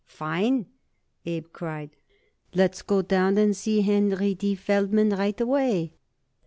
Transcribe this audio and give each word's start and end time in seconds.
"Fine!" 0.07 0.65
Abe 1.27 1.45
cried. 1.53 1.91
"Let's 2.55 2.81
go 2.81 3.03
down 3.03 3.37
and 3.37 3.55
see 3.55 3.81
Henry 3.81 4.33
D. 4.33 4.55
Feldman 4.55 5.09
right 5.11 5.39
away." 5.39 5.93